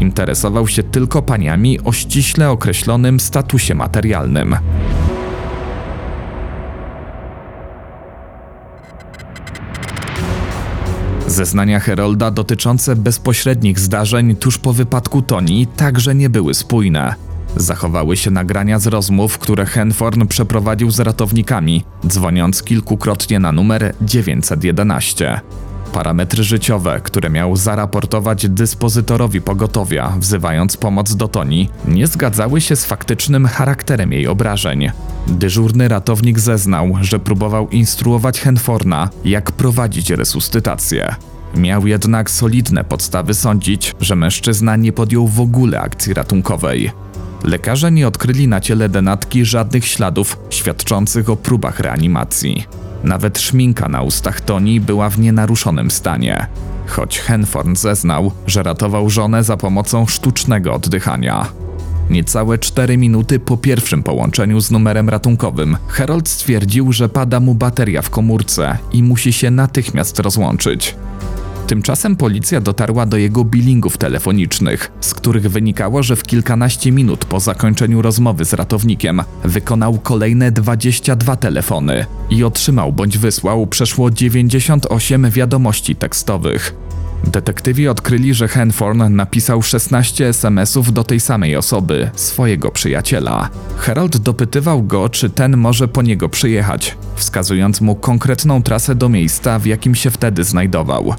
[0.00, 4.56] Interesował się tylko paniami o ściśle określonym statusie materialnym.
[11.30, 17.14] Zeznania Herolda dotyczące bezpośrednich zdarzeń tuż po wypadku Toni także nie były spójne.
[17.56, 25.40] Zachowały się nagrania z rozmów, które Henforn przeprowadził z ratownikami, dzwoniąc kilkukrotnie na numer 911.
[25.92, 32.84] Parametry życiowe, które miał zaraportować dyspozytorowi pogotowia, wzywając pomoc do Toni, nie zgadzały się z
[32.84, 34.90] faktycznym charakterem jej obrażeń.
[35.26, 41.14] Dyżurny ratownik zeznał, że próbował instruować Henforna, jak prowadzić resuscytację.
[41.56, 46.90] Miał jednak solidne podstawy sądzić, że mężczyzna nie podjął w ogóle akcji ratunkowej.
[47.44, 52.66] Lekarze nie odkryli na ciele denatki żadnych śladów świadczących o próbach reanimacji.
[53.04, 56.46] Nawet szminka na ustach Toni była w nienaruszonym stanie,
[56.86, 61.46] choć Henforn zeznał, że ratował żonę za pomocą sztucznego oddychania.
[62.10, 68.02] Niecałe 4 minuty po pierwszym połączeniu z numerem ratunkowym, Harold stwierdził, że pada mu bateria
[68.02, 70.96] w komórce i musi się natychmiast rozłączyć.
[71.70, 77.40] Tymczasem policja dotarła do jego billingów telefonicznych, z których wynikało, że w kilkanaście minut po
[77.40, 85.96] zakończeniu rozmowy z ratownikiem wykonał kolejne 22 telefony i otrzymał bądź wysłał przeszło 98 wiadomości
[85.96, 86.74] tekstowych.
[87.24, 93.48] Detektywi odkryli, że Henforn napisał 16 SMS-ów do tej samej osoby, swojego przyjaciela.
[93.76, 99.58] Harold dopytywał go, czy ten może po niego przyjechać, wskazując mu konkretną trasę do miejsca,
[99.58, 101.14] w jakim się wtedy znajdował.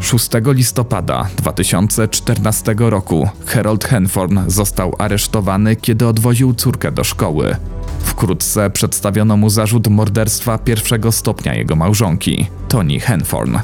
[0.00, 7.56] 6 listopada 2014 roku Harold Henforn został aresztowany, kiedy odwoził córkę do szkoły.
[8.00, 13.58] Wkrótce przedstawiono mu zarzut morderstwa pierwszego stopnia jego małżonki, Toni Henforn.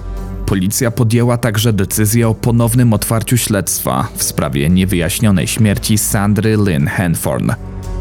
[0.47, 7.51] Policja podjęła także decyzję o ponownym otwarciu śledztwa w sprawie niewyjaśnionej śmierci Sandry Lynn Henforn.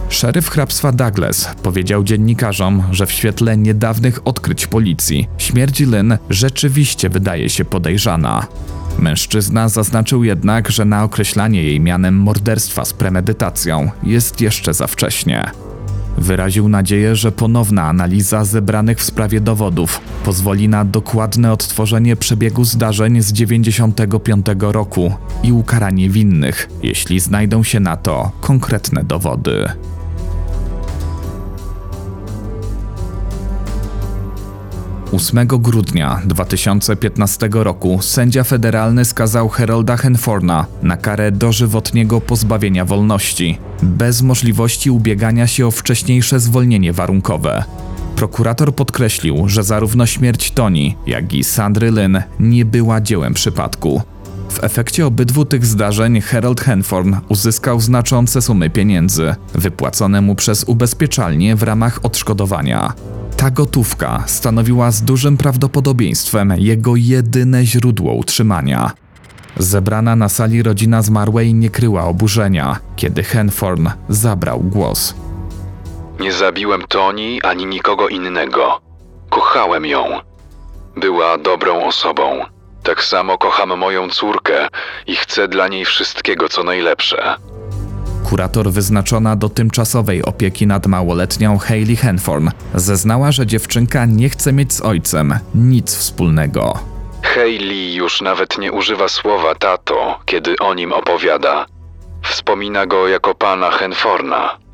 [0.10, 7.50] Szeryf hrabstwa Douglas powiedział dziennikarzom, że w świetle niedawnych odkryć policji śmierć Lynn rzeczywiście wydaje
[7.50, 8.48] się podejrzana.
[9.00, 15.52] Mężczyzna zaznaczył jednak, że na określanie jej mianem morderstwa z premedytacją jest jeszcze za wcześnie.
[16.18, 23.22] Wyraził nadzieję, że ponowna analiza zebranych w sprawie dowodów pozwoli na dokładne odtworzenie przebiegu zdarzeń
[23.22, 29.70] z 95 roku i ukaranie winnych, jeśli znajdą się na to konkretne dowody.
[35.16, 44.22] 8 grudnia 2015 roku sędzia federalny skazał Herolda Henforna na karę dożywotniego pozbawienia wolności, bez
[44.22, 47.64] możliwości ubiegania się o wcześniejsze zwolnienie warunkowe.
[48.16, 54.02] Prokurator podkreślił, że zarówno śmierć Toni, jak i Sandry Lynn nie była dziełem przypadku.
[54.50, 61.56] W efekcie obydwu tych zdarzeń Harold Henforn uzyskał znaczące sumy pieniędzy, wypłacone mu przez ubezpieczalnię
[61.56, 62.94] w ramach odszkodowania.
[63.38, 68.92] Ta gotówka stanowiła z dużym prawdopodobieństwem jego jedyne źródło utrzymania.
[69.58, 75.16] Zebrana na sali rodzina zmarłej nie kryła oburzenia, kiedy Henforn zabrał głos.
[76.20, 78.82] Nie zabiłem Toni ani nikogo innego.
[79.30, 80.04] Kochałem ją.
[80.98, 82.46] Była dobrą osobą.
[82.84, 84.68] Tak samo kocham moją córkę
[85.08, 87.36] i chcę dla niej wszystkiego, co najlepsze.
[88.26, 94.74] Kurator wyznaczona do tymczasowej opieki nad małoletnią Hayley Henforn zeznała, że dziewczynka nie chce mieć
[94.74, 96.80] z ojcem nic wspólnego.
[97.22, 101.66] Hayley już nawet nie używa słowa tato, kiedy o nim opowiada.
[102.22, 104.65] Wspomina go jako pana Henforna.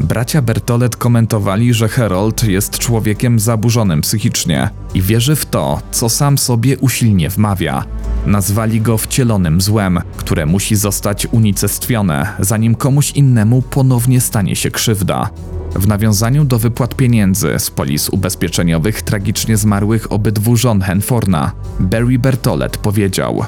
[0.00, 6.38] Bracia Bertolet komentowali, że Harold jest człowiekiem zaburzonym psychicznie i wierzy w to, co sam
[6.38, 7.84] sobie usilnie wmawia.
[8.26, 15.30] Nazwali go wcielonym złem, które musi zostać unicestwione, zanim komuś innemu ponownie stanie się krzywda.
[15.74, 22.76] W nawiązaniu do wypłat pieniędzy z polis ubezpieczeniowych tragicznie zmarłych obydwu żon Henforna, Barry Bertolet
[22.76, 23.44] powiedział: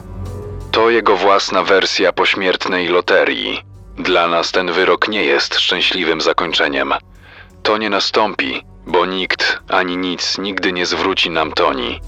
[0.70, 3.77] To jego własna wersja pośmiertnej loterii.
[3.98, 6.92] Dla nas ten wyrok nie jest szczęśliwym zakończeniem.
[7.62, 12.00] To nie nastąpi, bo nikt ani nic nigdy nie zwróci nam Toni.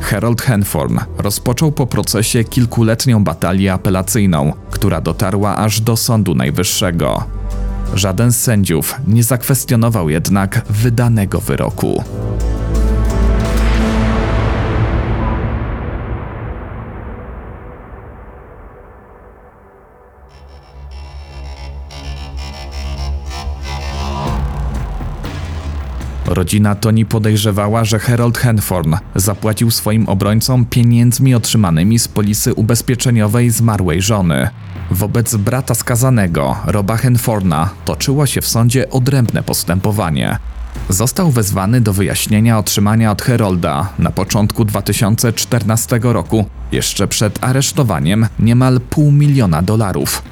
[0.00, 7.24] Harold Henforn rozpoczął po procesie kilkuletnią batalię apelacyjną, która dotarła aż do Sądu Najwyższego.
[7.94, 12.04] Żaden z sędziów nie zakwestionował jednak wydanego wyroku.
[26.26, 34.02] Rodzina Toni podejrzewała, że Harold Henforn zapłacił swoim obrońcom pieniędzmi otrzymanymi z polisy ubezpieczeniowej zmarłej
[34.02, 34.48] żony.
[34.90, 40.38] Wobec brata skazanego, Roba Henforna, toczyło się w sądzie odrębne postępowanie.
[40.88, 48.80] Został wezwany do wyjaśnienia otrzymania od Herolda na początku 2014 roku, jeszcze przed aresztowaniem, niemal
[48.80, 50.22] pół miliona dolarów.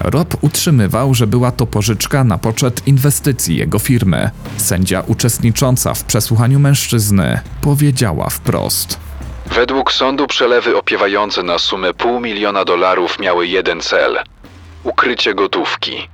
[0.00, 4.30] Rob utrzymywał, że była to pożyczka na poczet inwestycji jego firmy.
[4.56, 8.98] Sędzia uczestnicząca w przesłuchaniu mężczyzny powiedziała wprost.
[9.46, 14.18] Według sądu przelewy opiewające na sumę pół miliona dolarów miały jeden cel
[14.84, 16.08] ukrycie gotówki.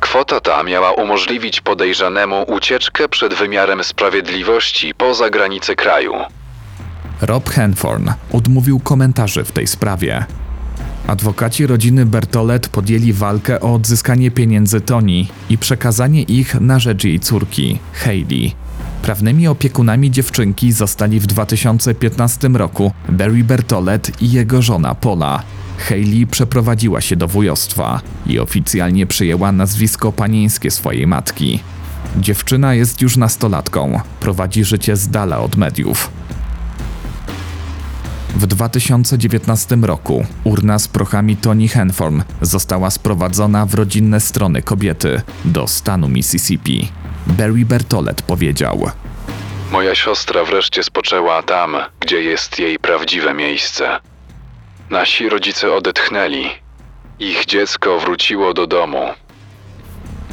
[0.00, 6.14] Kwota ta miała umożliwić podejrzanemu ucieczkę przed wymiarem sprawiedliwości poza granice kraju.
[7.20, 10.24] Rob Henforn odmówił komentarzy w tej sprawie.
[11.08, 17.20] Adwokaci rodziny Bertolet podjęli walkę o odzyskanie pieniędzy Toni i przekazanie ich na rzecz jej
[17.20, 18.52] córki, Hayley.
[19.02, 25.42] Prawnymi opiekunami dziewczynki zostali w 2015 roku Barry Bertolet i jego żona Paula.
[25.78, 31.60] Hayley przeprowadziła się do wujostwa i oficjalnie przyjęła nazwisko panieńskie swojej matki.
[32.16, 36.10] Dziewczyna jest już nastolatką, prowadzi życie z dala od mediów.
[38.28, 45.66] W 2019 roku urna z prochami Toni Henforn została sprowadzona w rodzinne strony kobiety do
[45.66, 46.88] stanu Mississippi.
[47.26, 48.90] Barry Bertolet powiedział:
[49.72, 54.00] Moja siostra wreszcie spoczęła tam, gdzie jest jej prawdziwe miejsce.
[54.90, 56.46] Nasi rodzice odetchnęli.
[57.18, 59.08] Ich dziecko wróciło do domu.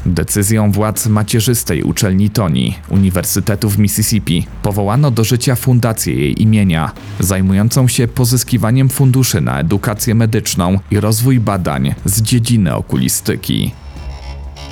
[0.06, 7.88] Decyzją władz macierzystej uczelni Toni, Uniwersytetu w Mississippi, powołano do życia fundację jej imienia, zajmującą
[7.88, 13.72] się pozyskiwaniem funduszy na edukację medyczną i rozwój badań z dziedziny okulistyki.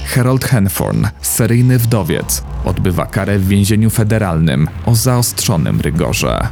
[0.06, 6.48] Harold Henforn, seryjny wdowiec, odbywa karę w więzieniu federalnym o zaostrzonym rygorze.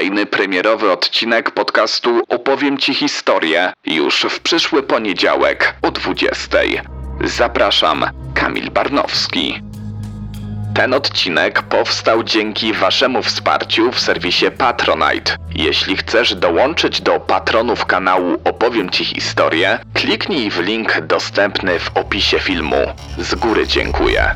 [0.00, 6.58] Kolejny premierowy odcinek podcastu Opowiem Ci historię już w przyszły poniedziałek o 20.
[7.24, 9.62] Zapraszam, Kamil Barnowski.
[10.74, 15.36] Ten odcinek powstał dzięki Waszemu wsparciu w serwisie Patronite.
[15.54, 22.38] Jeśli chcesz dołączyć do patronów kanału Opowiem Ci historię, kliknij w link dostępny w opisie
[22.38, 22.86] filmu.
[23.18, 24.34] Z góry dziękuję.